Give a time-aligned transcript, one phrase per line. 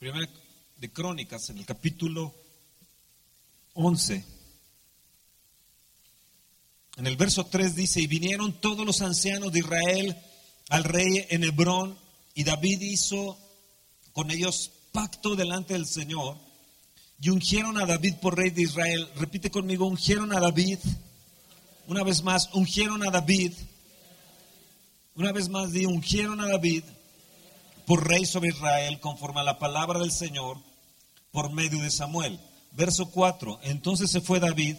[0.00, 0.26] Primera
[0.78, 2.34] de Crónicas, en el capítulo
[3.74, 4.24] 11.
[6.96, 10.16] En el verso 3 dice, y vinieron todos los ancianos de Israel
[10.70, 11.98] al rey en Hebrón,
[12.32, 13.38] y David hizo
[14.14, 16.38] con ellos pacto delante del Señor,
[17.20, 19.06] y ungieron a David por rey de Israel.
[19.16, 20.78] Repite conmigo, ungieron a David.
[21.88, 23.52] Una vez más, ungieron a David.
[25.14, 26.84] Una vez más, di, ungieron a David
[27.86, 30.58] por rey sobre Israel, conforme a la palabra del Señor,
[31.32, 32.40] por medio de Samuel.
[32.72, 33.60] Verso 4.
[33.62, 34.76] Entonces se fue David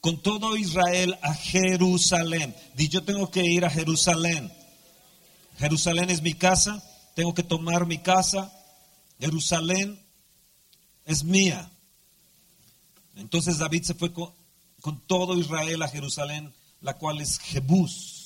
[0.00, 2.54] con todo Israel a Jerusalén.
[2.74, 4.52] Di, yo tengo que ir a Jerusalén.
[5.58, 6.82] Jerusalén es mi casa,
[7.14, 8.52] tengo que tomar mi casa.
[9.20, 10.00] Jerusalén
[11.04, 11.70] es mía.
[13.16, 14.32] Entonces David se fue con,
[14.80, 18.21] con todo Israel a Jerusalén, la cual es Jebús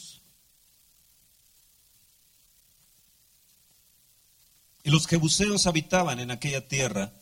[4.87, 7.13] Y los jebuseos habitaban en aquella tierra.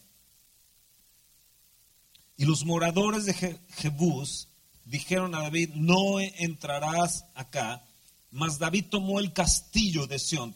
[2.37, 4.49] Y los moradores de Jebús
[4.85, 7.83] dijeron a David, no entrarás acá.
[8.31, 10.55] Mas David tomó el castillo de Sión.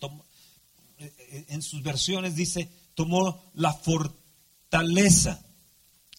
[0.99, 5.43] Eh, eh, en sus versiones dice, tomó la fortaleza,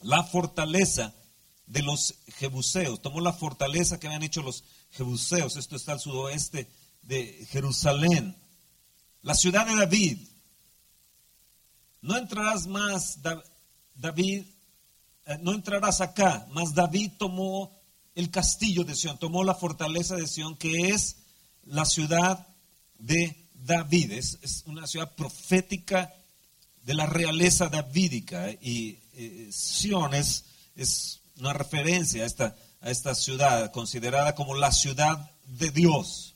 [0.02, 1.14] la fortaleza
[1.67, 3.00] de los jebuseos.
[3.00, 5.56] Tomó la fortaleza que habían hecho los jebuseos.
[5.56, 6.67] Esto está al sudoeste
[7.04, 8.36] de Jerusalén.
[9.22, 10.17] La ciudad de David
[12.02, 13.19] no entrarás más,
[13.95, 14.44] David,
[15.25, 17.78] eh, no entrarás acá, mas David tomó
[18.16, 21.17] el castillo de Sión, tomó la fortaleza de Sión, que es
[21.66, 22.47] la ciudad
[22.97, 26.14] de David, es, una ciudad profética
[26.83, 30.45] de la realeza davídica, y eh, Sión es,
[31.38, 36.36] una referencia a esta, a esta ciudad, considerada como la ciudad de Dios.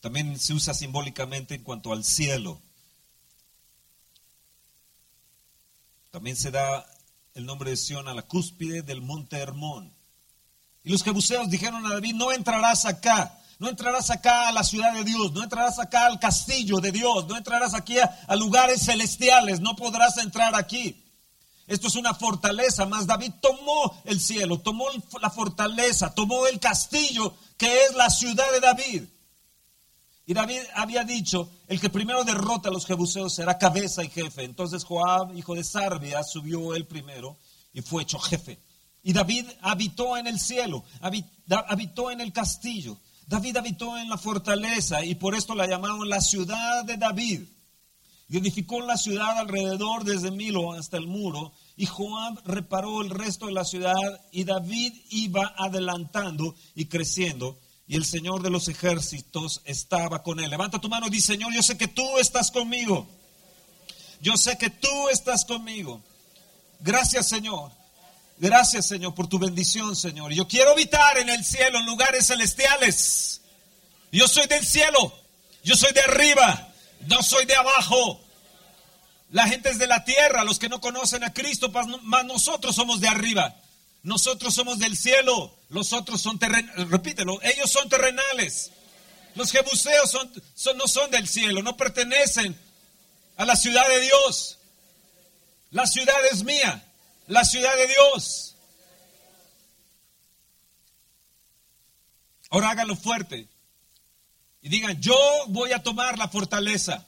[0.00, 2.60] También se usa simbólicamente en cuanto al cielo.
[6.16, 6.86] También se da
[7.34, 9.92] el nombre de Sión a la cúspide del monte Hermón.
[10.82, 14.94] Y los jebuseos dijeron a David, no entrarás acá, no entrarás acá a la ciudad
[14.94, 19.60] de Dios, no entrarás acá al castillo de Dios, no entrarás aquí a, lugares celestiales,
[19.60, 21.04] no podrás entrar aquí.
[21.66, 24.86] Esto es una fortaleza, más David tomó el cielo, tomó
[25.20, 29.02] la fortaleza, tomó el castillo que es la ciudad de David.
[30.28, 34.42] Y David había dicho, el que primero derrota a los jebuseos será cabeza y jefe.
[34.42, 37.38] Entonces Joab, hijo de Sarbia, subió él primero
[37.72, 38.58] y fue hecho jefe.
[39.04, 40.82] Y David habitó en el cielo,
[41.68, 42.98] habitó en el castillo.
[43.28, 47.42] David habitó en la fortaleza y por esto la llamaron la ciudad de David.
[48.28, 51.52] Y edificó la ciudad alrededor desde Milo hasta el muro.
[51.76, 53.94] Y Joab reparó el resto de la ciudad
[54.32, 60.50] y David iba adelantando y creciendo y el Señor de los ejércitos estaba con él.
[60.50, 63.08] Levanta tu mano y dice, Señor, yo sé que tú estás conmigo.
[64.20, 66.02] Yo sé que tú estás conmigo.
[66.80, 67.70] Gracias, Señor.
[68.38, 70.32] Gracias, Señor, por tu bendición, Señor.
[70.32, 73.40] Yo quiero habitar en el cielo, en lugares celestiales.
[74.10, 75.12] Yo soy del cielo.
[75.62, 76.68] Yo soy de arriba.
[77.08, 78.20] No soy de abajo.
[79.30, 80.42] La gente es de la tierra.
[80.42, 81.70] Los que no conocen a Cristo,
[82.02, 83.54] más nosotros somos de arriba.
[84.06, 86.88] Nosotros somos del cielo, los otros son terrenales.
[86.90, 88.70] Repítelo, ellos son terrenales.
[89.34, 90.32] Los jebuseos son,
[90.76, 92.56] no son del cielo, no pertenecen
[93.36, 94.58] a la ciudad de Dios.
[95.72, 96.84] La ciudad es mía,
[97.26, 98.54] la ciudad de Dios.
[102.50, 103.48] Ahora háganlo fuerte
[104.62, 105.18] y digan, yo
[105.48, 107.04] voy a tomar la fortaleza.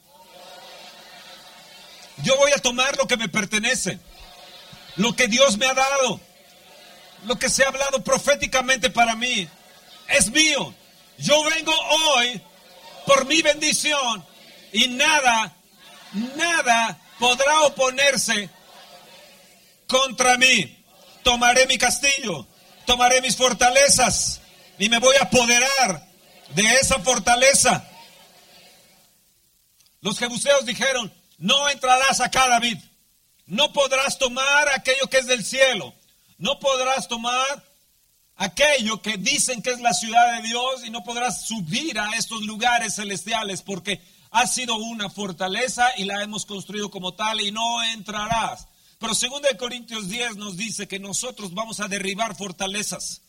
[2.25, 4.01] Yo voy a tomar lo que me pertenece,
[4.97, 6.28] lo que Dios me ha dado
[7.25, 9.49] lo que se ha hablado proféticamente para mí
[10.09, 10.75] es mío.
[11.19, 11.73] Yo vengo
[12.17, 12.41] hoy
[13.07, 14.25] por mi bendición
[14.73, 15.57] y nada,
[16.13, 18.49] nada podrá oponerse
[19.87, 20.75] contra mí.
[21.23, 22.47] Tomaré mi castillo,
[22.87, 24.41] tomaré mis fortalezas
[24.79, 26.07] y me voy a apoderar
[26.51, 27.85] de esa fortaleza.
[30.01, 32.79] Los jebuseos dijeron, no entrarás acá, David.
[33.47, 35.95] No podrás tomar aquello que es del cielo.
[36.39, 37.65] No podrás tomar
[38.37, 42.43] aquello que dicen que es la ciudad de Dios y no podrás subir a estos
[42.43, 44.01] lugares celestiales porque
[44.31, 48.69] ha sido una fortaleza y la hemos construido como tal y no entrarás.
[48.99, 53.23] Pero según de Corintios 10 nos dice que nosotros vamos a derribar fortalezas,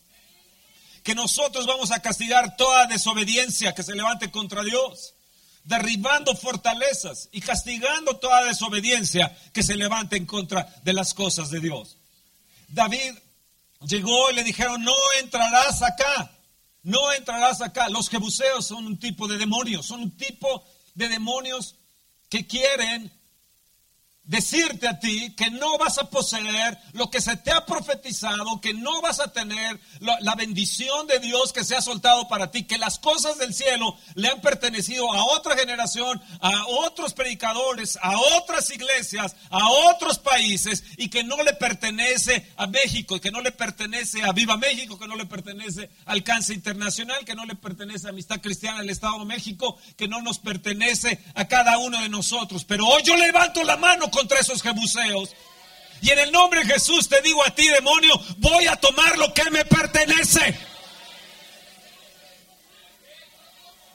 [1.04, 5.16] que nosotros vamos a castigar toda desobediencia que se levante contra Dios,
[5.64, 11.60] derribando fortalezas y castigando toda desobediencia que se levante en contra de las cosas de
[11.60, 11.99] Dios.
[12.69, 13.13] David
[13.81, 16.31] llegó y le dijeron, no entrarás acá,
[16.83, 17.89] no entrarás acá.
[17.89, 20.63] Los jebuseos son un tipo de demonios, son un tipo
[20.95, 21.75] de demonios
[22.30, 23.12] que quieren
[24.30, 28.76] decirte a ti que no vas a poseer lo que se te ha profetizado, que
[28.76, 32.78] no vas a tener la bendición de Dios que se ha soltado para ti, que
[32.78, 38.70] las cosas del cielo le han pertenecido a otra generación, a otros predicadores, a otras
[38.70, 43.52] iglesias, a otros países y que no le pertenece a México y que no le
[43.52, 48.06] pertenece a Viva México, que no le pertenece al Alcance Internacional, que no le pertenece
[48.06, 52.10] a Amistad Cristiana del Estado de México, que no nos pertenece a cada uno de
[52.10, 52.66] nosotros.
[52.66, 55.33] Pero hoy yo levanto la mano contra esos jebuseos.
[56.01, 59.33] Y en el nombre de Jesús te digo a ti, demonio, voy a tomar lo
[59.33, 60.57] que me pertenece.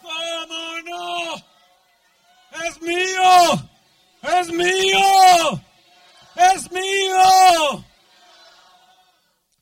[0.01, 1.35] ¿Cómo no?
[2.65, 3.71] Es mío.
[4.23, 5.63] Es mío.
[6.37, 7.85] Es mío.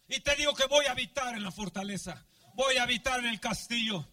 [0.08, 2.24] Y te digo que voy a habitar en la fortaleza.
[2.54, 4.06] Voy a habitar en el castillo.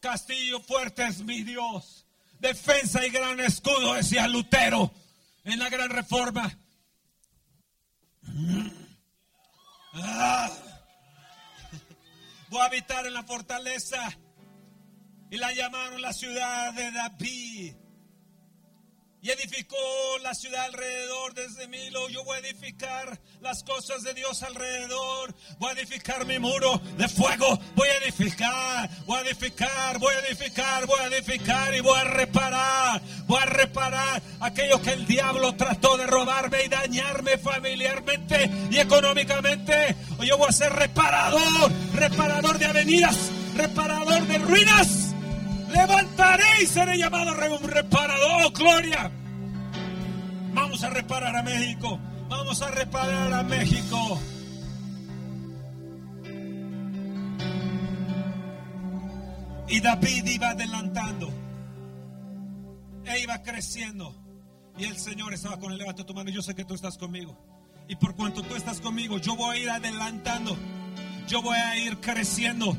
[0.00, 2.06] Castillo fuerte es mi Dios.
[2.38, 4.92] Defensa y gran escudo, decía Lutero
[5.52, 6.58] en la gran reforma.
[12.48, 14.18] Voy a habitar en la fortaleza.
[15.30, 17.74] Y la llamaron la ciudad de David
[19.22, 19.76] y edificó
[20.22, 22.08] la ciudad alrededor desde Milo.
[22.08, 25.34] Yo voy a edificar las cosas de Dios alrededor.
[25.58, 27.58] Voy a edificar mi muro de fuego.
[27.74, 32.04] Voy a edificar, voy a edificar, voy a edificar, voy a edificar y voy a
[32.04, 33.02] reparar.
[33.26, 39.96] Voy a reparar aquello que el diablo trató de robarme y dañarme familiarmente y económicamente.
[40.24, 43.16] Yo voy a ser reparador, reparador de avenidas,
[43.54, 45.09] reparador de ruinas
[45.70, 49.10] levantaré y seré llamado reparador, gloria.
[50.52, 54.20] Vamos a reparar a México, vamos a reparar a México.
[59.68, 61.30] Y David iba adelantando,
[63.04, 64.16] e iba creciendo.
[64.78, 65.78] Y el Señor estaba con él.
[65.78, 66.30] Levanta tu mano.
[66.30, 67.36] Yo sé que tú estás conmigo.
[67.86, 70.56] Y por cuanto tú estás conmigo, yo voy a ir adelantando.
[71.28, 72.76] Yo voy a ir creciendo.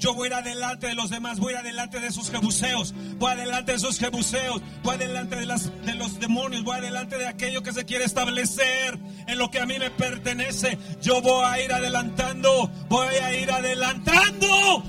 [0.00, 2.94] Yo voy a ir adelante de los demás, voy a ir adelante de esos jebuseos,
[3.18, 7.62] voy adelante de esos jebuseos, voy adelante de, de los demonios, voy adelante de aquello
[7.62, 10.78] que se quiere establecer en lo que a mí me pertenece.
[11.02, 14.82] Yo voy a ir adelantando, voy a ir adelantando.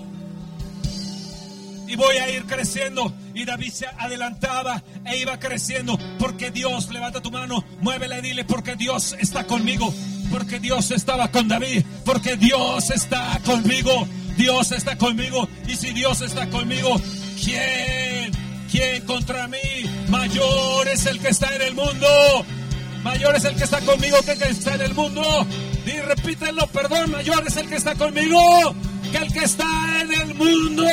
[1.89, 3.13] Y voy a ir creciendo.
[3.35, 5.99] Y David se adelantaba e iba creciendo.
[6.19, 9.93] Porque Dios, levanta tu mano, muévela y dile, porque Dios está conmigo.
[10.31, 11.83] Porque Dios estaba con David.
[12.05, 14.07] Porque Dios está conmigo.
[14.41, 15.47] Dios está conmigo.
[15.67, 16.99] Y si Dios está conmigo,
[17.43, 18.31] ¿quién?
[18.71, 19.57] ¿Quién contra mí?
[20.09, 22.07] Mayor es el que está en el mundo.
[23.03, 25.21] Mayor es el que está conmigo que el que está en el mundo.
[25.85, 28.41] Y repítenlo, perdón, mayor es el que está conmigo
[29.11, 30.85] que el que está en el mundo.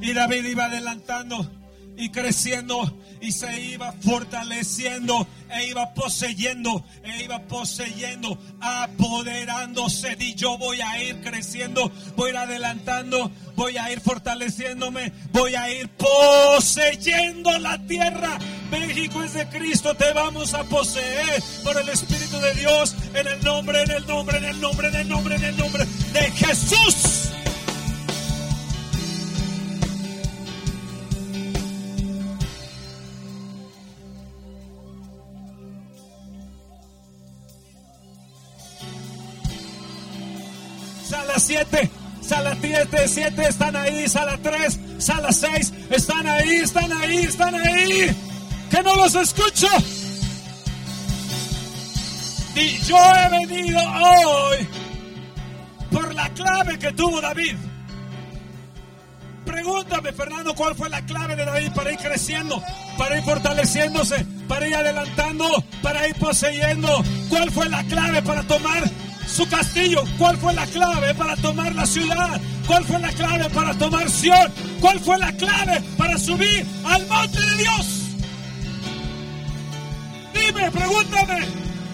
[0.00, 1.50] Y David iba adelantando
[1.96, 10.16] y creciendo y se iba fortaleciendo e iba poseyendo, e iba poseyendo, apoderándose.
[10.18, 15.54] Y yo voy a ir creciendo, voy a ir adelantando, voy a ir fortaleciéndome, voy
[15.54, 18.38] a ir poseyendo la tierra.
[18.70, 23.42] México es de Cristo, te vamos a poseer por el Espíritu de Dios, en el
[23.44, 27.15] nombre, en el nombre, en el nombre, en el nombre, en el nombre de Jesús.
[41.46, 47.54] 7, sala 7, 7 están ahí, sala 3, sala 6, están ahí, están ahí, están
[47.54, 48.16] ahí.
[48.68, 49.68] Que no los escucho.
[52.56, 54.68] Y yo he venido hoy
[55.92, 57.54] por la clave que tuvo David.
[59.44, 62.60] Pregúntame, Fernando, cuál fue la clave de David para ir creciendo,
[62.98, 66.88] para ir fortaleciéndose, para ir adelantando, para ir poseyendo.
[67.28, 68.82] ¿Cuál fue la clave para tomar
[69.26, 70.02] su castillo.
[70.18, 72.40] ¿Cuál fue la clave para tomar la ciudad?
[72.66, 74.52] ¿Cuál fue la clave para tomar Sion?
[74.80, 77.86] ¿Cuál fue la clave para subir al monte de Dios?
[80.34, 81.46] Dime, pregúntame.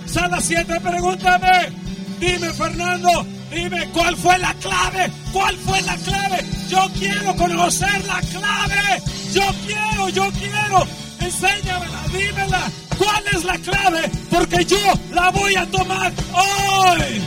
[0.07, 1.73] Sala 7, pregúntame.
[2.19, 3.27] Dime, Fernando.
[3.51, 5.13] Dime, ¿cuál fue la clave?
[5.33, 6.45] ¿Cuál fue la clave?
[6.69, 9.03] Yo quiero conocer la clave.
[9.33, 10.87] Yo quiero, yo quiero.
[11.21, 12.71] Enséñamela, dímela.
[13.03, 14.11] ¿Cuál es la clave?
[14.31, 14.79] Porque yo
[15.13, 17.21] la voy a tomar hoy.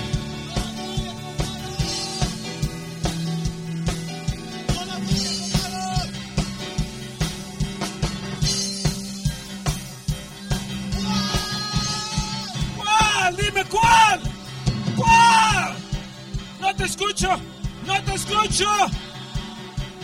[12.77, 13.35] ¿Cuál?
[13.35, 14.21] Dime cuál.
[14.95, 15.75] ¿Cuál?
[16.61, 17.29] No te escucho.
[17.85, 18.69] No te escucho.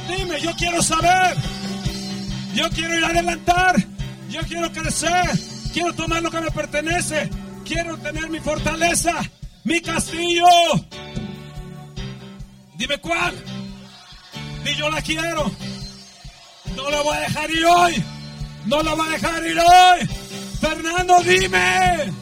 [0.10, 1.38] Dime, yo quiero saber.
[2.56, 3.76] Yo quiero ir a adelantar.
[4.30, 5.51] Yo quiero crecer.
[5.74, 7.30] Quiero tomar lo que me pertenece.
[7.66, 9.14] Quiero tener mi fortaleza,
[9.64, 10.46] mi castillo.
[12.76, 13.36] Dime cuál.
[14.66, 15.52] Y yo la quiero.
[16.76, 18.04] No la voy a dejar ir hoy.
[18.66, 20.10] No la voy a dejar ir hoy.
[20.60, 22.21] Fernando, dime.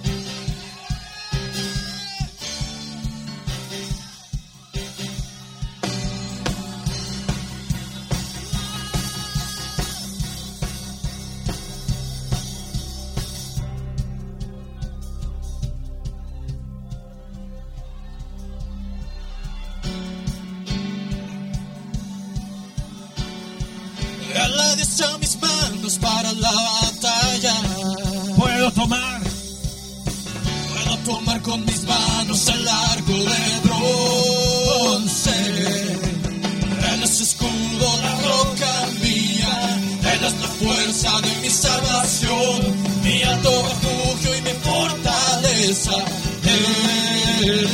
[25.97, 27.55] Para la batalla.
[28.37, 29.21] Puedo tomar,
[30.73, 35.31] puedo tomar con mis manos el arco de bronce.
[36.93, 39.79] Él es escudo, la roca mía.
[40.13, 45.95] Él es la fuerza de mi salvación, mi alto refugio y mi fortaleza.
[46.43, 47.67] Él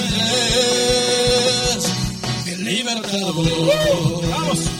[1.78, 1.86] es
[2.46, 4.30] mi libertador.
[4.30, 4.75] vamos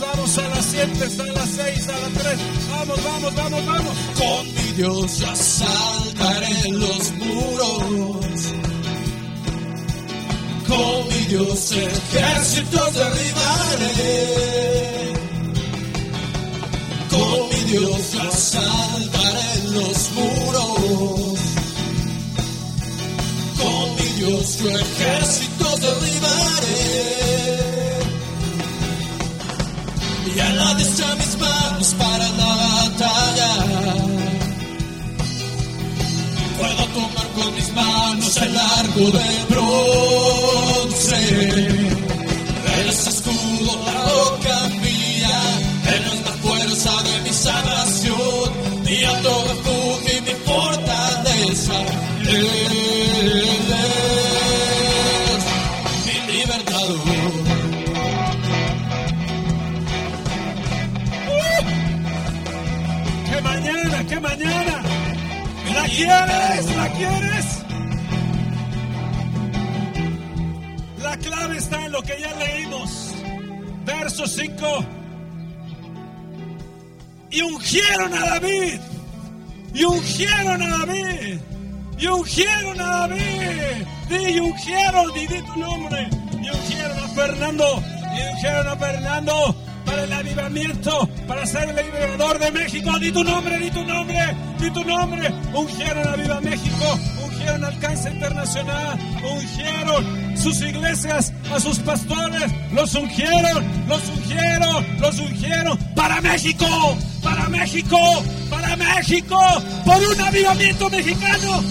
[0.00, 2.38] vamos, a las 7, a las 6, a las 3.
[2.70, 3.94] Vamos, vamos, vamos, vamos.
[4.18, 8.54] Con mi Dios asaltaré los muros.
[10.66, 13.94] Con mi Dios ejércitos derribaré.
[17.10, 21.38] Con mi Dios asaltaré los muros.
[23.58, 27.89] Con mi Dios ejércitos derribaré
[30.38, 33.52] a la destra mis manos para la batalla.
[36.58, 41.20] Puedo tomar con mis manos el arco de bronce.
[66.04, 66.76] Quieres?
[66.76, 67.46] ¿La quieres?
[71.02, 73.14] La clave está en lo que ya leímos.
[73.84, 74.84] Verso 5.
[77.30, 78.80] Y ungieron a David.
[79.74, 81.38] Y ungieron a David.
[81.98, 83.86] Y ungieron a David.
[84.10, 86.08] Y ungieron, di tu nombre.
[86.32, 87.82] Y ungieron a Fernando.
[88.16, 92.98] Y ungieron a Fernando para el avivamiento, para ser el liberador de México.
[92.98, 95.34] Di tu nombre, di tu nombre, di tu nombre.
[95.52, 103.88] Ungieron a Viva México, ungieron Alcance Internacional, ungieron sus iglesias, a sus pastores, los ungieron,
[103.88, 106.66] los ungieron, los ungieron para México,
[107.22, 107.98] para México,
[108.48, 109.38] para México,
[109.84, 111.62] por un avivamiento mexicano.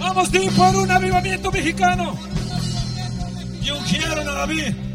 [0.00, 2.14] Vamos, di por un avivamiento mexicano.
[3.62, 4.91] Y ungieron a David.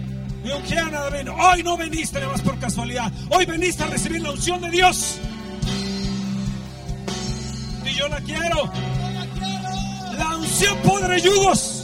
[1.39, 3.12] Hoy no veniste más por casualidad.
[3.30, 5.20] Hoy veniste a recibir la unción de Dios.
[7.86, 8.72] Y yo la quiero.
[10.18, 11.77] La unción podre yugos.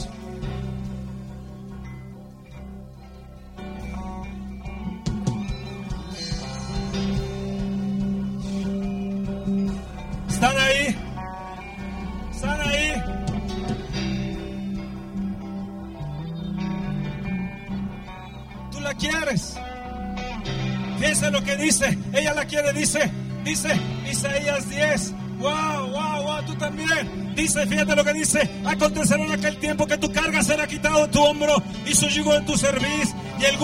[21.34, 21.98] Lo que dice.
[22.12, 23.10] Ella la quiere, dice,
[23.44, 23.68] dice
[24.10, 25.12] Isaías 10.
[25.40, 27.34] Wow, wow, wow, tú también.
[27.34, 28.48] Dice, fíjate lo que dice.
[28.64, 32.32] Acontecerá en aquel tiempo que tu carga será quitado de tu hombro y su yugo
[32.34, 33.12] de tu cerviz.
[33.40, 33.56] Y el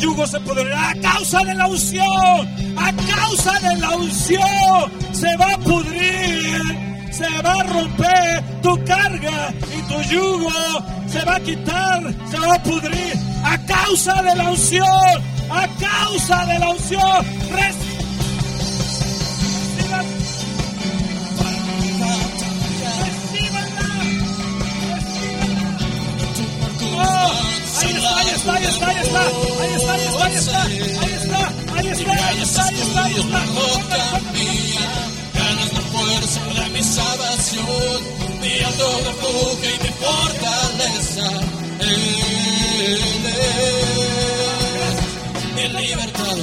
[0.00, 2.48] yugo se pudrirá a causa de la unción.
[2.76, 9.52] A causa de la unción se va a pudrir se va a romper tu carga
[9.76, 10.50] y tu yugo
[11.06, 13.12] se va a quitar, se va a pudrir
[13.44, 17.26] a causa de la unción, a causa de la unción.
[27.96, 31.42] está, ahí está, ahí está, ahí está, ahí está, ahí está, ahí está, ahí está,
[31.74, 33.40] ahí está, ahí está, ahí está, ahí está,
[35.72, 38.00] la fuerza de mi salvación,
[38.40, 38.88] mi alto
[39.62, 41.26] y mi fortaleza.
[45.54, 46.38] Mi libertador.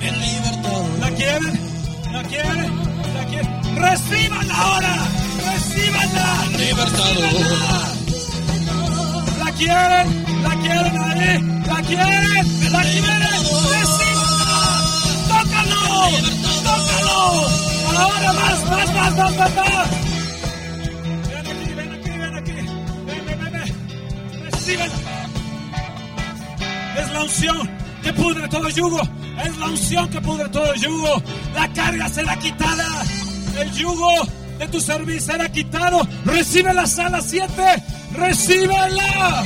[0.00, 0.98] El libertador.
[1.00, 1.60] ¿La quieren?
[2.12, 2.72] ¿La quieren?
[3.14, 3.76] ¿La quieren?
[3.76, 4.94] ¡Reciban ahora!
[5.46, 6.28] Recíbanla.
[6.58, 7.32] libertador.
[9.44, 10.06] La quieren,
[10.42, 13.42] la quieren ahí, la quieren, la quieren.
[13.72, 14.60] Recíbanla.
[15.28, 15.82] Tócalo,
[16.64, 17.18] tócalo.
[17.98, 20.11] Ahora más, más, más, más, más, más.
[26.98, 27.70] Es la unción
[28.02, 29.00] que pudre todo yugo.
[29.44, 31.22] Es la unción que pudre todo yugo.
[31.54, 33.02] La carga será quitada.
[33.58, 34.10] El yugo
[34.58, 36.06] de tu servicio será quitado.
[36.24, 37.52] Recibe la sala 7.
[38.14, 39.44] Recíbela.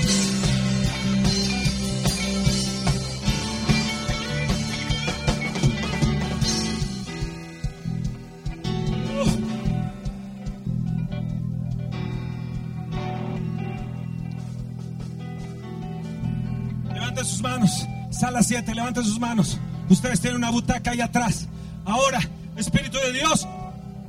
[18.46, 19.58] 7, levanten sus manos.
[19.88, 21.48] Ustedes tienen una butaca ahí atrás.
[21.84, 22.20] Ahora,
[22.56, 23.46] Espíritu de Dios,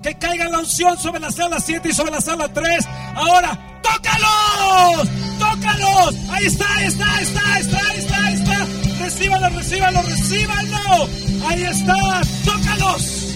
[0.04, 2.88] que caiga la unción sobre la sala 7 y sobre la sala 3.
[3.16, 6.16] Ahora, tócalos, tócalos.
[6.30, 8.68] Ahí está, ahí está, ahí está, ahí está, ahí está, ahí está.
[9.04, 11.10] Recíbalo, recíbalo, recíbalo.
[11.48, 13.36] Ahí está, tócalos.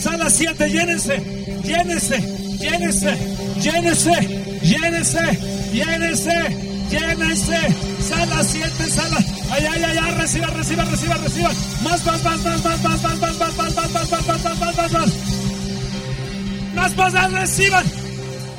[0.00, 1.18] Sala 7, llénense,
[1.62, 2.18] llénense,
[2.58, 3.16] llénense,
[3.60, 4.14] llénense,
[4.62, 5.38] llénense,
[5.72, 6.73] llénense, llénense.
[8.00, 9.18] Sala 7, sala.
[9.50, 11.50] Ay, ay, ay, ay, reciba, reciba, reciba, reciba.
[11.82, 14.58] Más, más, más, más, más, más, más, más, más, más, más, más, más, más, más,
[14.58, 15.12] más, más, más.
[16.74, 17.84] Más, más, más, reciban,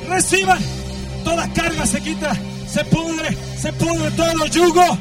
[0.08, 0.58] reciban.
[1.24, 2.36] Toda carga se quita,
[2.68, 4.98] se pudre, se pudre todo yugo.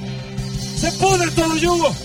[0.77, 1.95] Se pudre todo yugo.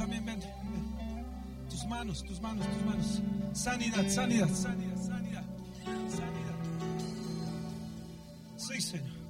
[0.00, 0.40] También ven,
[1.68, 3.20] tus manos, tus manos, tus manos.
[3.52, 5.44] Sanidad, sanidad, sanidad, sanidad,
[6.08, 6.56] sanidad.
[8.56, 9.20] Sí, Señor.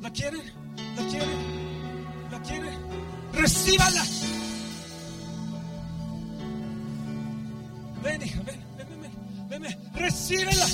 [0.00, 0.52] ¿La quieren?
[0.94, 2.30] ¿La quieren?
[2.30, 2.78] ¿La quieren?
[3.32, 4.04] Recíbala.
[8.04, 9.78] Ven, hija, ven, ven, ven, ven, ven.
[9.94, 10.66] recíbela.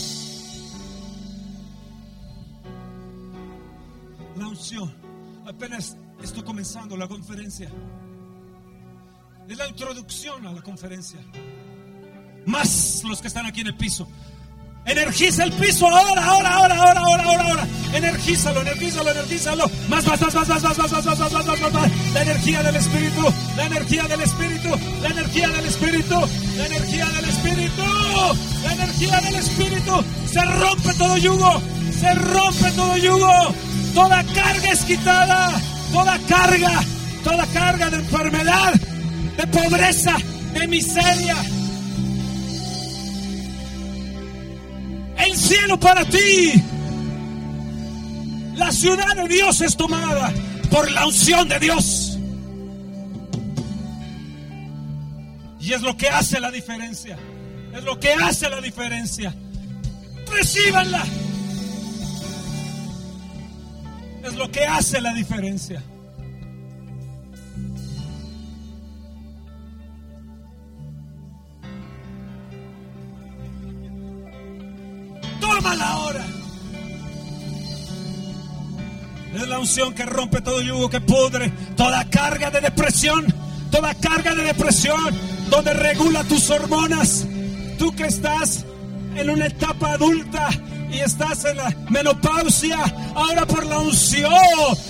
[4.37, 4.94] La unción.
[5.46, 7.70] Apenas estoy comenzando la conferencia.
[9.51, 11.19] Es la introducción a la conferencia.
[12.47, 14.07] Más los que están aquí en el piso.
[14.87, 17.67] Energiza el piso ahora, ahora, ahora, ahora, ahora, ahora, ahora.
[17.93, 19.69] Energízalo, energízalo, energízalo.
[19.89, 21.91] Más, más, más, más, más, más, más, más, más, más, más, más, más.
[22.15, 23.23] La energía del Espíritu,
[23.57, 24.69] la energía del Espíritu,
[25.03, 26.21] la energía del Espíritu,
[26.57, 27.83] la energía del Espíritu,
[28.63, 30.05] la energía del Espíritu.
[30.27, 31.63] Se rompe todo yugo,
[31.99, 33.55] se rompe todo yugo.
[33.95, 35.61] Toda carga es quitada,
[35.93, 36.85] toda carga,
[37.25, 38.75] toda carga de enfermedad,
[39.37, 40.16] de pobreza,
[40.55, 41.37] de miseria.
[45.19, 46.62] El cielo para ti.
[48.57, 50.33] La ciudad de Dios es tomada
[50.71, 52.19] por la unción de Dios.
[55.61, 57.16] Y es lo que hace la diferencia.
[57.75, 59.35] Es lo que hace la diferencia.
[60.31, 61.05] Recíbanla.
[64.25, 65.83] Es lo que hace la diferencia.
[79.51, 83.27] La unción que rompe todo yugo, que pudre toda carga de depresión,
[83.73, 85.01] toda carga de depresión,
[85.51, 87.27] donde regula tus hormonas.
[87.77, 88.65] Tú que estás
[89.17, 90.51] en una etapa adulta
[90.93, 92.79] y estás en la menopausia,
[93.13, 94.33] ahora por la unción,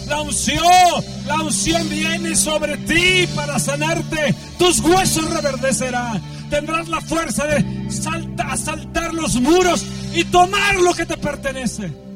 [0.09, 4.35] la unción, la unción viene sobre ti para sanarte.
[4.59, 6.21] Tus huesos reverdecerán.
[6.51, 12.10] Tendrás la fuerza de salta, saltar los muros y tomar lo que te pertenece.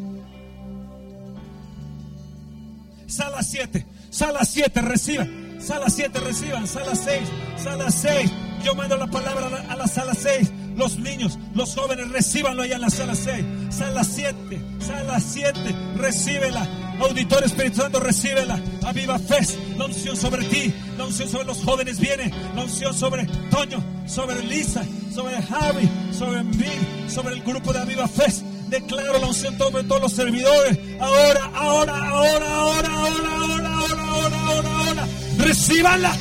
[3.15, 5.61] Sala 7, sala 7, reciban.
[5.61, 6.67] Sala 7, reciban.
[6.67, 7.29] Sala 6,
[7.63, 8.33] sala 6.
[8.65, 10.51] Yo mando la palabra a la, a la sala 6.
[10.77, 13.45] Los niños, los jóvenes, recíbanlo allá en la sala 6.
[13.71, 15.53] Sala 7, sala 7,
[15.97, 16.67] recíbela.
[16.99, 18.61] Auditor Espíritu Santo, recíbela.
[18.85, 19.47] Aviva Fe,
[19.79, 24.43] la unción sobre ti, la unción sobre los jóvenes viene, la unción sobre Toño, sobre
[24.43, 28.54] Lisa, sobre Javi, sobre mí, sobre el grupo de Aviva Fe.
[28.75, 30.77] Declaro la unción sobre todos los servidores.
[30.99, 35.09] Ahora, ahora, ahora, ahora, ahora, ahora, ahora, ahora, ahora, ahora.
[35.39, 36.13] Recíbanla.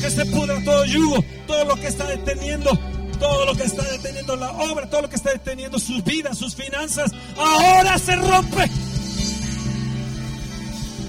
[0.00, 2.78] Que se pudra todo yugo, todo lo que está deteniendo,
[3.18, 6.54] todo lo que está deteniendo la obra, todo lo que está deteniendo sus vidas, sus
[6.54, 7.10] finanzas.
[7.36, 8.70] Ahora se rompe.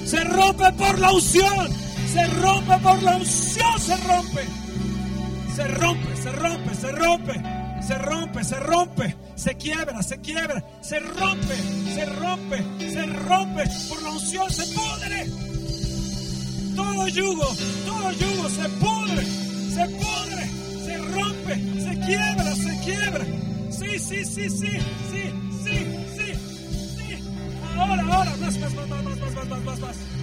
[0.03, 1.69] Se rompe por la unción.
[2.11, 3.79] Se rompe por la unción.
[3.79, 4.47] Se rompe.
[5.55, 7.33] Se rompe, se rompe, se rompe.
[7.33, 7.60] se rompe,
[8.43, 11.55] se rompe, se quiebra, se quiebra, se rompe,
[11.93, 13.63] se rompe, se rompe.
[13.89, 15.27] Por la unción se pudre.
[16.75, 17.47] Todo yugo,
[17.85, 19.25] todo yugo se pudre,
[19.75, 20.49] se pudre,
[20.85, 23.25] se rompe, se quiebra, se quiebra.
[23.71, 24.79] Sí, sí, sí, sí,
[25.11, 25.23] sí,
[25.63, 25.75] sí,
[26.17, 26.33] sí,
[26.97, 27.23] sí.
[27.77, 30.20] Ahora, ahora, más, más, más, más, más, más, más, más, más.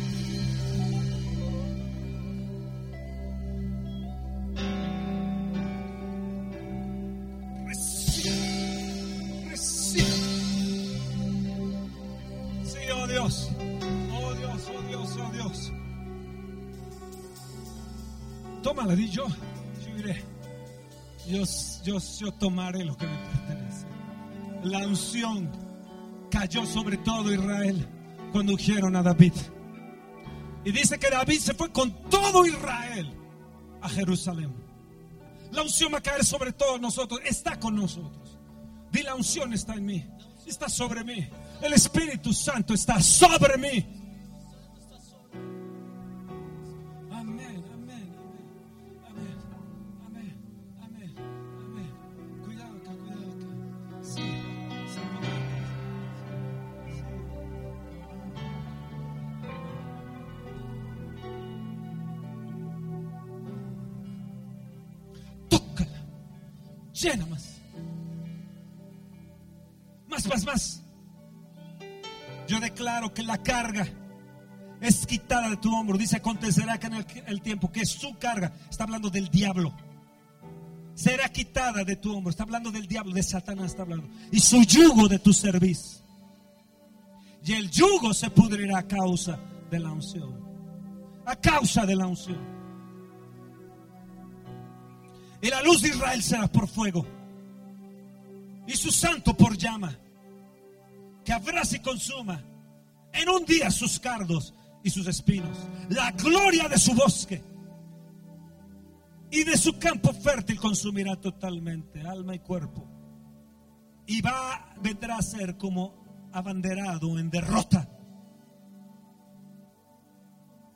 [18.87, 20.25] Di yo, yo iré.
[21.27, 23.87] Yo tomaré lo que me pertenece.
[24.63, 25.51] La unción
[26.31, 27.87] cayó sobre todo Israel
[28.33, 29.33] cuando ungieron a David.
[30.65, 33.13] Y dice que David se fue con todo Israel
[33.81, 34.55] a Jerusalén.
[35.53, 38.39] La unción va a caer sobre todos nosotros, está con nosotros.
[38.91, 40.07] Di la unción está en mí,
[40.47, 41.29] está sobre mí.
[41.63, 43.98] El Espíritu Santo está sobre mí.
[67.01, 67.61] Llena más.
[70.09, 70.83] Más, más, más.
[72.47, 73.87] Yo declaro que la carga
[74.81, 75.99] es quitada de tu hombro.
[75.99, 79.75] Dice, acontecerá que en el, el tiempo que su carga, está hablando del diablo,
[80.95, 82.31] será quitada de tu hombro.
[82.31, 84.09] Está hablando del diablo, de Satanás está hablando.
[84.33, 86.03] Y su yugo de tu servicio.
[87.45, 89.39] Y el yugo se pudrirá a causa
[89.71, 90.35] de la unción.
[91.25, 92.58] A causa de la unción.
[95.41, 97.07] Y la luz de Israel será por fuego.
[98.67, 99.97] Y su santo por llama.
[101.25, 102.43] Que abraza y consuma
[103.13, 105.57] en un día sus cardos y sus espinos.
[105.91, 107.43] La gloria de su bosque
[109.31, 112.87] y de su campo fértil consumirá totalmente alma y cuerpo.
[114.07, 117.89] Y va, vendrá a ser como abanderado en derrota.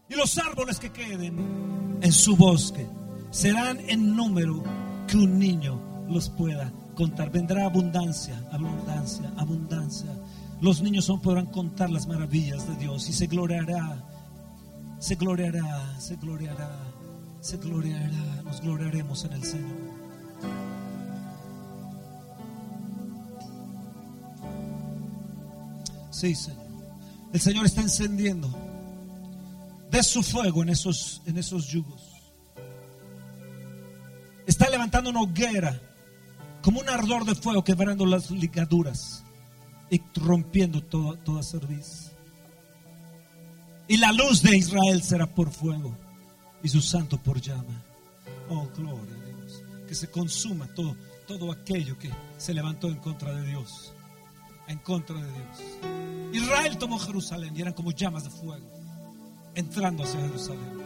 [0.09, 2.87] Y los árboles que queden en su bosque
[3.32, 4.62] serán en número
[5.08, 7.30] que un niño los pueda contar.
[7.30, 10.10] Vendrá abundancia, abundancia, abundancia.
[10.60, 14.04] Los niños no podrán contar las maravillas de Dios y se gloriará,
[15.00, 16.78] se gloriará, se gloriará,
[17.40, 18.42] se gloriará.
[18.44, 19.76] Nos gloriaremos en el Señor.
[26.10, 26.62] Sí, Señor.
[27.32, 28.48] El Señor está encendiendo
[29.90, 32.12] de su fuego en esos, en esos yugos.
[34.46, 35.81] Está levantando una hoguera
[36.62, 39.24] como un ardor de fuego quebrando las ligaduras
[39.90, 42.12] y rompiendo toda, toda cerviz.
[43.88, 45.96] Y la luz de Israel será por fuego
[46.62, 47.83] y su santo por llama.
[48.48, 49.62] Oh, gloria a Dios.
[49.88, 53.92] Que se consuma todo, todo aquello que se levantó en contra de Dios.
[54.68, 56.42] En contra de Dios.
[56.44, 58.66] Israel tomó Jerusalén y eran como llamas de fuego
[59.55, 60.83] entrando hacia Jerusalén.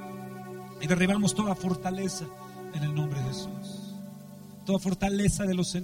[0.81, 2.27] Y derribamos toda fortaleza
[2.77, 3.95] en el nombre de Jesús.
[4.65, 5.77] Toda fortaleza de los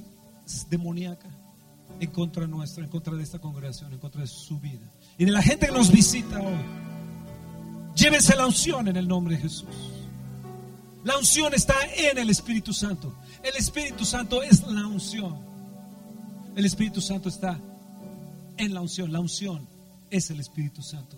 [0.68, 1.28] demoníaca
[2.00, 4.90] en contra nuestra, en contra de esta congregación, en contra de su vida.
[5.18, 6.58] Y de la gente que nos visita hoy.
[7.94, 9.68] Llévense la unción en el nombre de Jesús.
[11.04, 13.14] La unción está en el Espíritu Santo.
[13.42, 15.36] El Espíritu Santo es la unción.
[16.56, 17.60] El Espíritu Santo está
[18.56, 19.12] en la unción.
[19.12, 19.68] La unción
[20.10, 21.16] es el Espíritu Santo.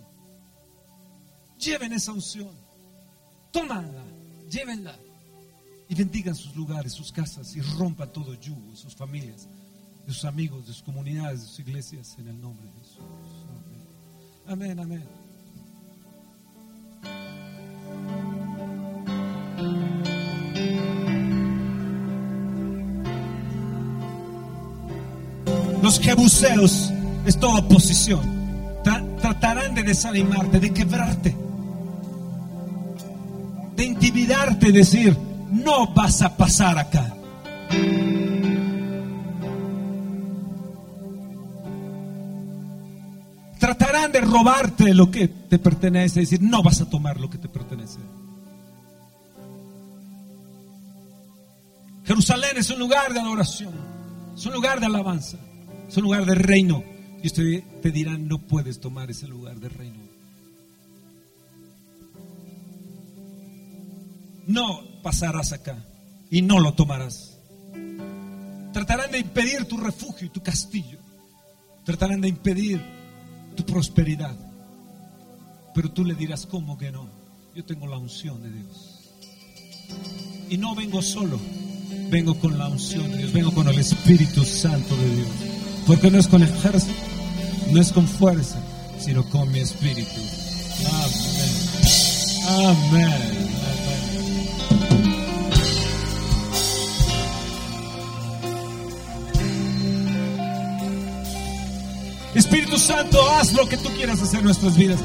[1.59, 2.51] Lleven esa unción.
[3.51, 4.03] Tómala.
[4.49, 4.95] Llévenla.
[5.87, 9.47] Y bendigan sus lugares, sus casas y rompan todo yugo sus familias,
[10.05, 13.03] de sus amigos, de sus comunidades, de sus iglesias en el nombre de Jesús.
[14.47, 15.03] Amén, amén.
[25.81, 26.91] Los jebuseos
[27.27, 28.21] es toda oposición.
[28.83, 31.35] Tra- tratarán de desanimarte, de quebrarte,
[33.75, 35.15] de intimidarte, decir,
[35.65, 37.13] no vas a pasar acá.
[43.59, 47.49] Tratarán de robarte lo que te pertenece, decir, no vas a tomar lo que te
[47.49, 47.99] pertenece.
[52.05, 53.73] Jerusalén es un lugar de adoración,
[54.37, 55.39] es un lugar de alabanza,
[55.87, 56.83] es un lugar de reino.
[57.23, 60.05] Y usted te dirán, no puedes tomar ese lugar de reino.
[64.45, 65.77] No pasarás acá
[66.31, 67.37] y no lo tomarás.
[68.73, 70.97] Tratarán de impedir tu refugio y tu castillo.
[71.83, 72.81] Tratarán de impedir
[73.55, 74.35] tu prosperidad.
[75.75, 77.07] Pero tú le dirás, ¿cómo que no?
[77.53, 78.99] Yo tengo la unción de Dios.
[80.49, 81.39] Y no vengo solo,
[82.09, 85.27] vengo con la unción de Dios, vengo con el Espíritu Santo de Dios.
[85.85, 86.99] Porque no es con ejército,
[87.71, 88.59] no es con fuerza,
[88.97, 90.19] sino con mi Espíritu.
[90.89, 91.75] Amén.
[92.47, 93.44] Amén.
[102.35, 104.99] Espíritu Santo, haz lo que tú quieras hacer en nuestras vidas.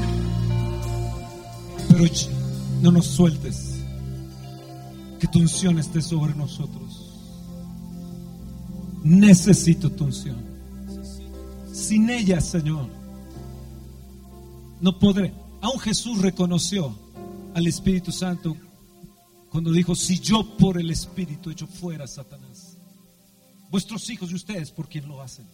[1.87, 2.03] Pero
[2.81, 3.79] no nos sueltes.
[5.17, 7.09] Que tu unción esté sobre nosotros.
[9.03, 10.35] Necesito tu unción.
[11.71, 12.87] Sin ella, Señor,
[14.81, 15.33] no podré.
[15.61, 16.93] Aún Jesús reconoció
[17.53, 18.57] al Espíritu Santo
[19.49, 22.77] cuando dijo, si yo por el Espíritu echo fuera a Satanás,
[23.69, 25.45] vuestros hijos y ustedes por quien lo hacen.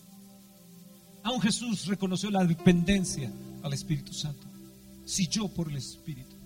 [1.28, 3.30] Aún Jesús reconoció la dependencia
[3.62, 4.48] al Espíritu Santo.
[5.04, 6.38] Si yo por el Espíritu.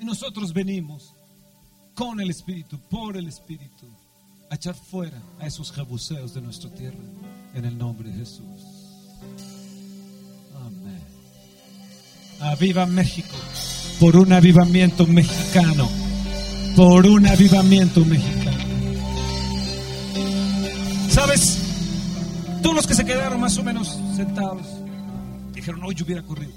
[0.00, 1.12] Y nosotros venimos
[1.92, 3.88] con el Espíritu, por el Espíritu,
[4.48, 7.02] a echar fuera a esos jebuseos de nuestra tierra.
[7.52, 8.62] En el nombre de Jesús.
[10.64, 11.02] Amén.
[12.38, 13.34] Aviva México
[13.98, 15.88] por un avivamiento mexicano.
[16.76, 18.41] Por un avivamiento mexicano.
[22.62, 24.66] Todos los que se quedaron más o menos sentados
[25.52, 26.52] dijeron, hoy yo hubiera corrido.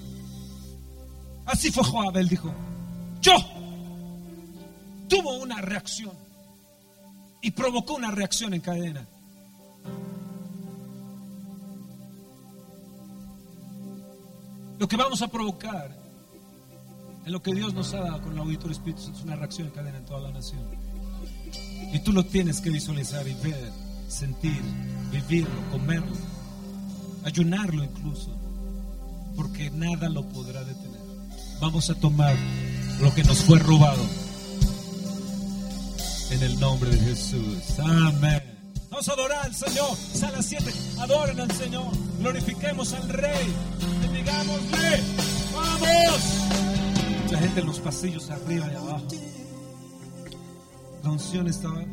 [1.45, 2.51] Así fue Joab, él dijo,
[3.21, 3.33] yo
[5.07, 6.13] tuvo una reacción
[7.41, 9.07] y provocó una reacción en cadena.
[14.77, 15.95] Lo que vamos a provocar
[17.25, 19.73] en lo que Dios nos ha dado con el auditorio Espíritu es una reacción en
[19.73, 20.61] cadena en toda la nación.
[21.93, 23.71] Y tú lo tienes que visualizar y ver,
[24.07, 24.61] sentir,
[25.11, 26.15] vivirlo, comerlo,
[27.23, 28.31] ayunarlo incluso,
[29.35, 31.01] porque nada lo podrá detener.
[31.59, 32.35] Vamos a tomar
[33.01, 34.03] lo que nos fue robado
[36.31, 37.79] en el nombre de Jesús.
[37.79, 38.41] Amén.
[38.89, 39.95] Vamos a adorar al Señor.
[40.13, 40.71] Sala 7.
[40.99, 41.91] Adoren al Señor.
[42.19, 43.53] Glorifiquemos al Rey.
[44.01, 45.03] Bendigámosle.
[45.53, 47.31] ¡Vamos!
[47.31, 49.07] La gente en los pasillos arriba y abajo.
[51.03, 51.83] La unción estaba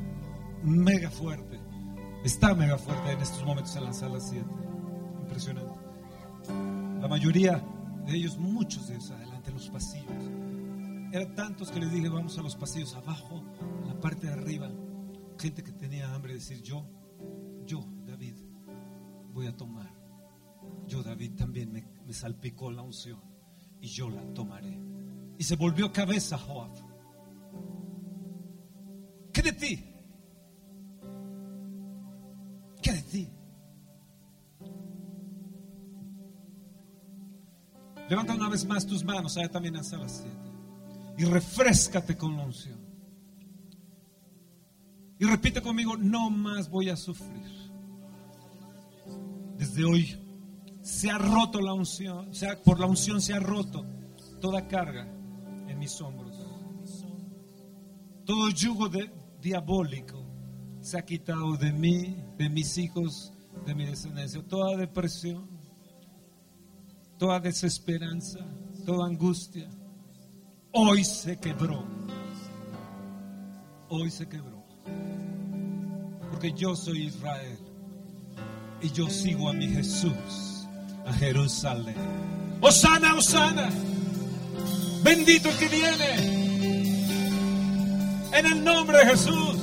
[0.62, 1.58] mega fuerte.
[2.24, 4.46] Está mega fuerte en estos momentos en la sala 7.
[5.22, 5.72] Impresionante.
[7.00, 7.60] La mayoría
[8.06, 10.30] de ellos, muchos de ellos, adelante en los pasillos.
[11.12, 13.42] Eran tantos que les dije, vamos a los pasillos abajo,
[13.82, 14.70] a la parte de arriba.
[15.36, 16.86] Gente que tenía hambre de decir, yo,
[17.66, 18.34] yo, David,
[19.32, 19.92] voy a tomar.
[20.86, 23.20] Yo, David, también me, me salpicó la unción
[23.80, 24.78] y yo la tomaré.
[25.38, 26.70] Y se volvió cabeza Joab.
[29.32, 29.91] ¿Qué de ti?
[38.12, 40.30] Levanta una vez más tus manos, allá también en sala 7.
[41.16, 42.78] Y refrescate con la unción.
[45.18, 47.72] Y repite conmigo, no más voy a sufrir.
[49.56, 50.18] Desde hoy
[50.82, 53.86] se ha roto la unción, o sea, por la unción se ha roto
[54.42, 55.08] toda carga
[55.66, 56.36] en mis hombros.
[58.26, 58.90] Todo yugo
[59.40, 60.22] diabólico
[60.82, 63.32] se ha quitado de mí, de mis hijos,
[63.64, 64.46] de mi descendencia.
[64.46, 65.51] Toda depresión,
[67.22, 68.40] toda desesperanza,
[68.84, 69.70] toda angustia,
[70.72, 71.84] hoy se quebró.
[73.88, 74.66] Hoy se quebró.
[76.32, 77.58] Porque yo soy Israel
[78.80, 80.66] y yo sigo a mi Jesús,
[81.06, 81.94] a Jerusalén.
[82.60, 83.70] Osana, Osana,
[85.04, 86.14] bendito el que viene.
[88.32, 89.58] En el nombre de Jesús.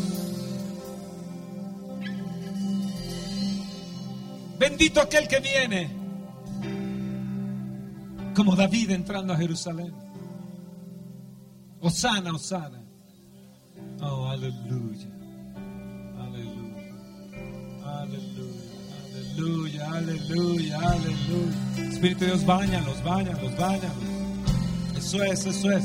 [4.58, 5.99] Bendito aquel que viene.
[8.39, 9.93] Como David entrando a Jerusalén.
[11.82, 12.82] Osana, Osana.
[14.02, 15.08] Oh, aleluya.
[16.17, 16.93] Aleluya.
[17.84, 18.63] Aleluya.
[19.36, 19.91] Aleluya.
[19.91, 20.80] Aleluya.
[20.80, 21.91] Aleluya.
[21.91, 24.06] Espíritu de Dios, bañalos, bañalos, bañalos.
[24.97, 25.84] Eso es, eso es.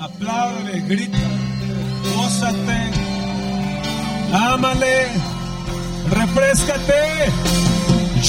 [0.00, 1.18] Apláudele, grita.
[2.12, 2.90] Gózate.
[4.32, 5.06] Ámale.
[6.10, 7.30] Refrescate.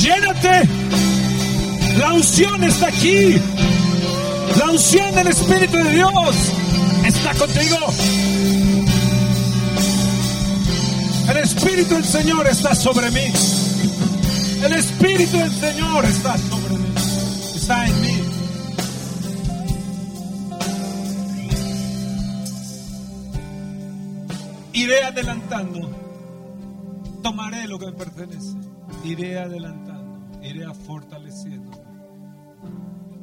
[0.03, 1.06] Llénate.
[1.97, 3.35] La unción está aquí.
[4.57, 6.35] La unción del Espíritu de Dios
[7.05, 7.77] está contigo.
[11.29, 13.33] El Espíritu del Señor está sobre mí.
[14.63, 16.93] El Espíritu del Señor está sobre mí.
[17.55, 18.23] Está en mí.
[24.73, 26.07] Iré adelantando
[27.27, 28.55] tomaré lo que me pertenece.
[29.03, 31.71] Iré adelantando, iré fortaleciendo,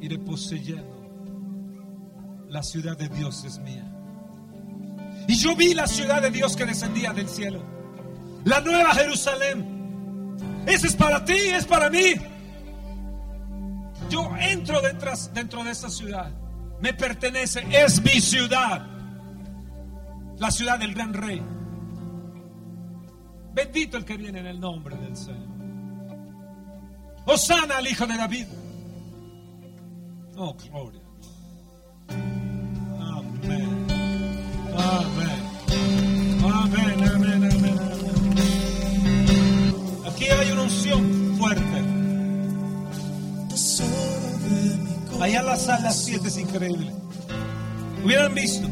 [0.05, 0.95] iré poseyendo.
[2.47, 3.85] La ciudad de Dios es mía.
[5.27, 7.63] Y yo vi la ciudad de Dios que descendía del cielo.
[8.43, 10.35] La nueva Jerusalén.
[10.67, 12.13] Ese es para ti, es para mí.
[14.09, 16.31] Yo entro dentro, dentro de esa ciudad.
[16.79, 18.85] Me pertenece, es mi ciudad.
[20.37, 21.41] La ciudad del gran rey.
[23.53, 25.55] Bendito el que viene en el nombre del Señor.
[27.25, 28.45] Osana al hijo de David.
[30.37, 31.01] Oh, gloria.
[32.09, 33.87] Amén.
[34.75, 35.39] Amén.
[36.43, 37.79] Amén, amén, amén, amén.
[40.05, 41.63] Aquí hay una unción fuerte.
[45.21, 46.91] Allá en la sala 7 es increíble.
[48.03, 48.67] Hubieran visto.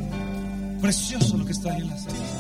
[0.82, 2.33] Precioso lo que está ahí en la sala.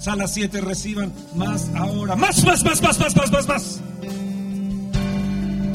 [0.00, 2.16] Sala 7 reciban más ahora.
[2.16, 3.80] Más, más, más, más, más, más, más, más.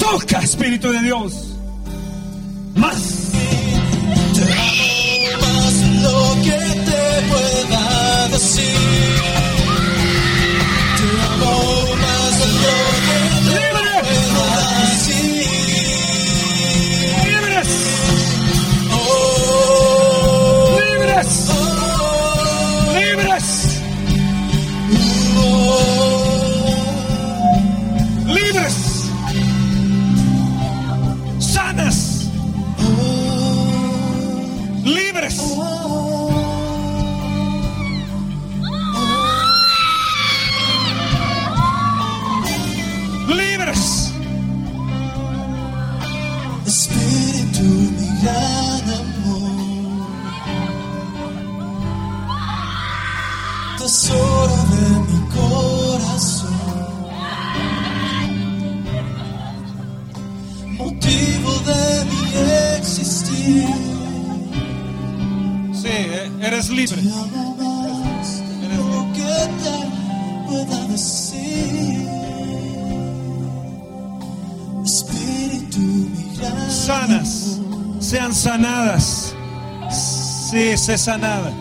[0.00, 1.56] Toca, Espíritu de Dios.
[2.74, 3.25] Más.
[75.78, 77.60] Mi gran Sanas.
[78.00, 79.34] Sean sanadas.
[79.90, 81.52] Sí, sé sanada.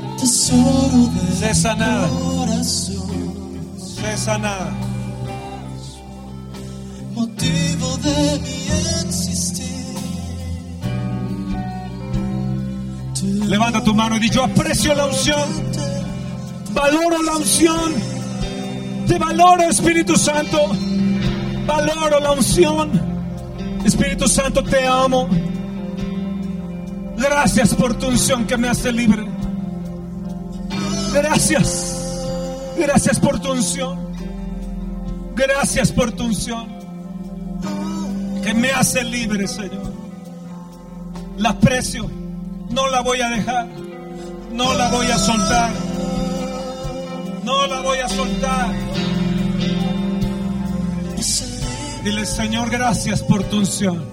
[1.40, 2.08] Sé sanada.
[2.64, 4.85] Sé sanada.
[13.56, 15.50] Levanta tu mano y di, yo aprecio la unción.
[16.74, 17.94] Valoro la unción.
[19.08, 20.60] Te valoro, Espíritu Santo.
[21.66, 22.92] Valoro la unción.
[23.86, 25.30] Espíritu Santo, te amo.
[27.16, 29.26] Gracias por tu unción que me hace libre.
[31.14, 32.28] Gracias.
[32.78, 33.98] Gracias por tu unción.
[35.34, 36.68] Gracias por tu unción.
[38.44, 39.94] Que me hace libre, Señor.
[41.38, 42.25] La aprecio.
[42.70, 43.68] No la voy a dejar.
[44.52, 45.72] No la voy a soltar.
[47.44, 48.74] No la voy a soltar.
[52.04, 54.06] Dile, Señor, gracias por tu unción.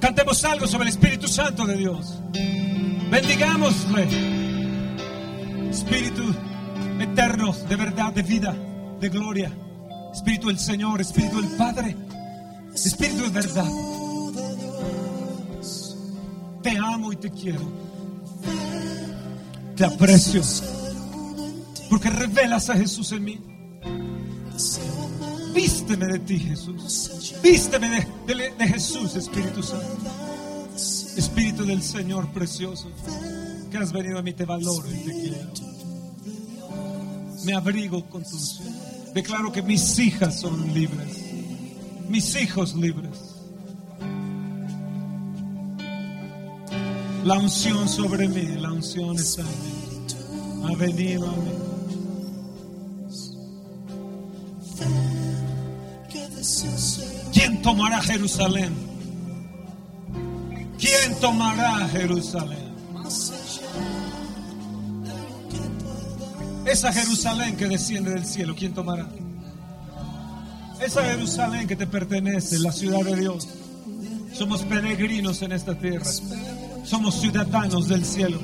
[0.00, 2.20] Cantemos algo sobre el Espíritu Santo de Dios.
[3.10, 4.08] Bendigámosle.
[5.70, 6.22] Espíritu
[6.98, 8.54] eterno, de verdad, de vida,
[9.00, 9.52] de gloria.
[10.12, 11.96] Espíritu del Señor, Espíritu del Padre.
[12.74, 13.66] Espíritu de verdad.
[16.62, 17.89] Te amo y te quiero.
[19.80, 20.42] Te aprecio.
[21.88, 23.40] Porque revelas a Jesús en mí.
[25.54, 27.32] Vísteme de ti, Jesús.
[27.42, 29.86] Vísteme de, Jesús, Espíritu Santo.
[31.16, 32.90] Espíritu del Señor precioso.
[33.70, 35.50] Que has venido a mí, te valoro y te quiero.
[37.46, 38.74] Me abrigo con tu unción.
[39.14, 41.16] Declaro que mis hijas son libres.
[42.06, 43.29] Mis hijos libres.
[47.24, 49.80] La unción sobre mí, la unción está en mí.
[50.64, 51.70] Ha a mí.
[57.32, 58.72] ¿Quién tomará Jerusalén?
[60.78, 62.70] ¿Quién tomará Jerusalén?
[66.64, 69.08] Esa Jerusalén que desciende del cielo, ¿quién tomará?
[70.80, 73.46] Esa Jerusalén que te pertenece, la ciudad de Dios.
[74.32, 76.06] Somos peregrinos en esta tierra.
[76.84, 78.38] Somos ciudadanos del cielo.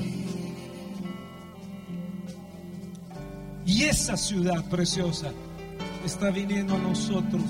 [3.65, 5.31] Y esa ciudad preciosa
[6.05, 7.43] está viniendo a nosotros.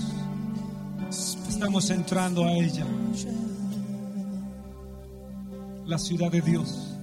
[1.48, 2.86] Estamos entrando a ella.
[5.86, 6.96] La ciudad de Dios.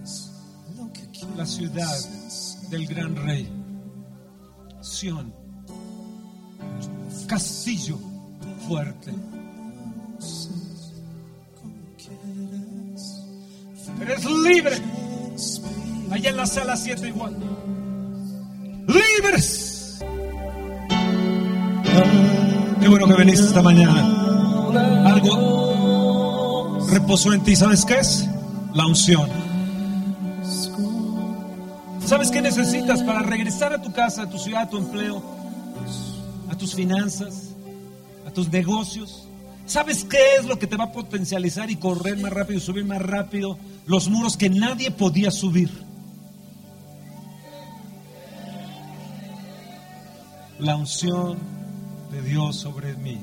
[1.36, 1.96] La ciudad
[2.70, 3.48] del gran rey.
[4.80, 5.32] Sión,
[7.26, 7.98] castillo
[8.68, 9.12] fuerte.
[14.04, 14.76] Eres libre.
[16.10, 17.34] Allá en la sala 7 igual.
[18.86, 19.98] Libres.
[22.80, 24.00] Qué bueno que veniste esta mañana.
[25.06, 27.56] Algo reposó en ti.
[27.56, 28.28] ¿Sabes qué es?
[28.74, 29.26] La unción.
[32.04, 35.22] ¿Sabes qué necesitas para regresar a tu casa, a tu ciudad, a tu empleo,
[36.50, 37.54] a tus finanzas,
[38.26, 39.26] a tus negocios?
[39.64, 43.00] ¿Sabes qué es lo que te va a potencializar y correr más rápido, subir más
[43.00, 43.56] rápido
[43.86, 45.70] los muros que nadie podía subir?
[50.58, 51.38] La unción
[52.10, 53.18] de Dios sobre mí.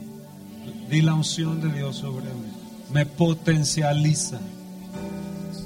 [0.89, 2.51] Di la unción de Dios sobre mí.
[2.91, 4.39] Me potencializa.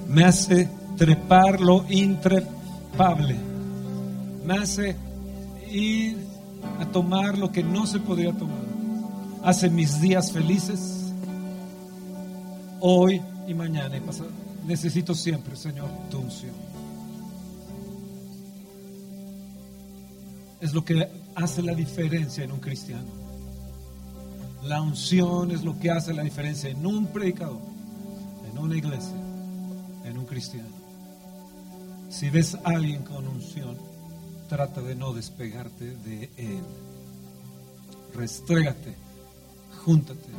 [0.08, 3.36] Me hace trepar lo intrepable.
[4.46, 4.96] Me hace
[5.72, 6.18] ir
[6.80, 8.64] a tomar lo que no se podía tomar.
[9.44, 11.12] Hace mis días felices.
[12.80, 14.45] Hoy y mañana y pasado.
[14.68, 16.56] Necesito siempre, Señor, tu unción.
[20.60, 23.26] Es lo que hace la diferencia en un cristiano.
[24.64, 27.62] La unción es lo que hace la diferencia en un predicador,
[28.50, 29.16] en una iglesia,
[30.04, 30.74] en un cristiano.
[32.10, 33.78] Si ves a alguien con unción,
[34.50, 36.64] trata de no despegarte de él.
[38.16, 38.96] Restrégate,
[39.84, 40.30] júntate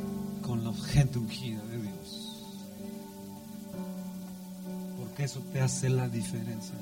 [0.43, 2.26] con la gente ungida de Dios.
[5.17, 6.75] Porque eso te hace la diferencia.